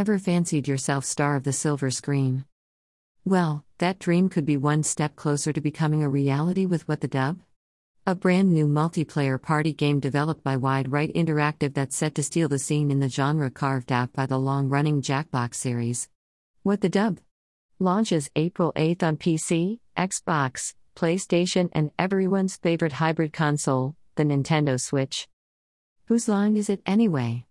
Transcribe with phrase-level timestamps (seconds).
[0.00, 2.46] Ever fancied yourself star of the silver screen?
[3.26, 7.06] Well, that dream could be one step closer to becoming a reality with What the
[7.06, 7.40] Dub?
[8.06, 12.48] A brand new multiplayer party game developed by Wide Right Interactive that's set to steal
[12.48, 16.08] the scene in the genre carved out by the long running Jackbox series.
[16.62, 17.20] What the Dub?
[17.78, 25.28] Launches April 8th on PC, Xbox, PlayStation, and everyone's favorite hybrid console, the Nintendo Switch.
[26.06, 27.44] Whose line is it anyway?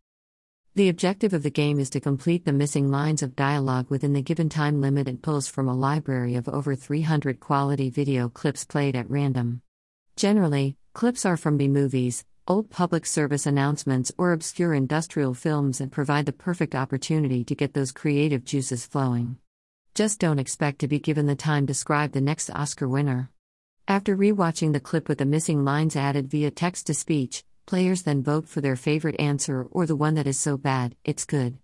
[0.75, 4.21] The objective of the game is to complete the missing lines of dialogue within the
[4.21, 8.95] given time limit and pulls from a library of over 300 quality video clips played
[8.95, 9.61] at random.
[10.15, 15.91] Generally, clips are from B movies, old public service announcements, or obscure industrial films and
[15.91, 19.37] provide the perfect opportunity to get those creative juices flowing.
[19.95, 23.31] Just don't expect to be given the time to describe the next Oscar winner.
[23.87, 28.23] After rewatching the clip with the missing lines added via text to speech, Players then
[28.23, 31.59] vote for their favorite answer or the one that is so bad, it's good.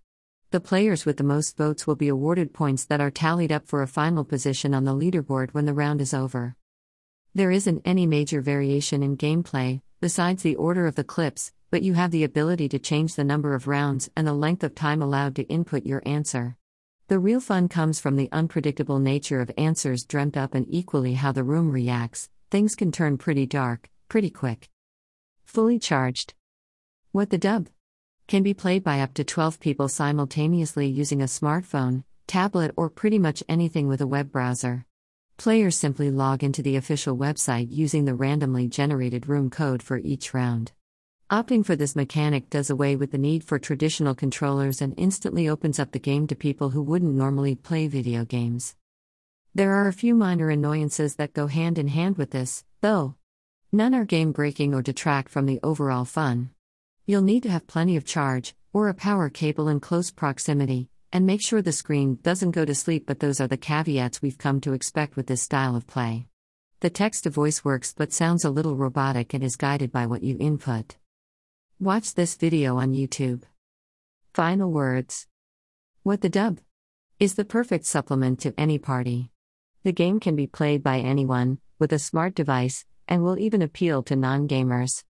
[0.52, 3.82] The players with the most votes will be awarded points that are tallied up for
[3.82, 6.54] a final position on the leaderboard when the round is over.
[7.34, 11.94] There isn't any major variation in gameplay, besides the order of the clips, but you
[11.94, 15.34] have the ability to change the number of rounds and the length of time allowed
[15.34, 16.56] to input your answer.
[17.08, 21.32] The real fun comes from the unpredictable nature of answers dreamt up and equally how
[21.32, 24.70] the room reacts, things can turn pretty dark, pretty quick.
[25.46, 26.34] Fully charged.
[27.12, 27.68] What the dub?
[28.26, 33.18] Can be played by up to 12 people simultaneously using a smartphone, tablet, or pretty
[33.18, 34.84] much anything with a web browser.
[35.38, 40.34] Players simply log into the official website using the randomly generated room code for each
[40.34, 40.72] round.
[41.30, 45.78] Opting for this mechanic does away with the need for traditional controllers and instantly opens
[45.78, 48.74] up the game to people who wouldn't normally play video games.
[49.54, 53.14] There are a few minor annoyances that go hand in hand with this, though.
[53.76, 56.48] None are game breaking or detract from the overall fun.
[57.04, 61.26] You'll need to have plenty of charge, or a power cable in close proximity, and
[61.26, 64.62] make sure the screen doesn't go to sleep, but those are the caveats we've come
[64.62, 66.26] to expect with this style of play.
[66.80, 70.22] The text to voice works but sounds a little robotic and is guided by what
[70.22, 70.96] you input.
[71.78, 73.42] Watch this video on YouTube.
[74.32, 75.26] Final words
[76.02, 76.60] What the Dub
[77.20, 79.32] is the perfect supplement to any party.
[79.82, 84.02] The game can be played by anyone, with a smart device, and will even appeal
[84.04, 85.04] to non gamers.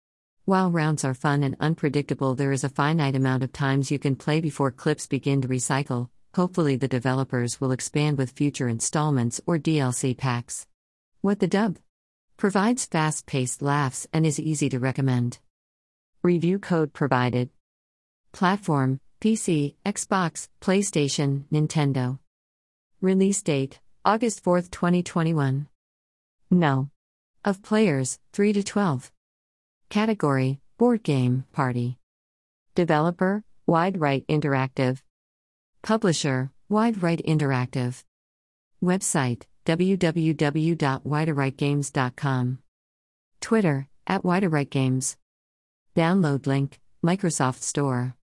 [0.45, 4.17] While rounds are fun and unpredictable, there is a finite amount of times you can
[4.17, 6.09] play before clips begin to recycle.
[6.35, 10.67] Hopefully, the developers will expand with future installments or DLC packs.
[11.21, 11.79] What the dub
[12.37, 15.39] provides fast paced laughs and is easy to recommend.
[16.23, 17.51] Review code provided.
[18.33, 22.19] Platform PC, Xbox, PlayStation, Nintendo.
[23.01, 25.67] Release date August 4, 2021.
[26.51, 26.91] No.
[27.47, 29.12] Of players, 3 to 12.
[29.89, 31.97] Category Board Game Party.
[32.75, 34.99] Developer Wide Right Interactive.
[35.81, 38.03] Publisher Wide Right Interactive.
[38.83, 42.59] Website www.widerightgames.com.
[43.41, 45.17] Twitter at Widerightgames.
[45.95, 48.15] Download link Microsoft Store.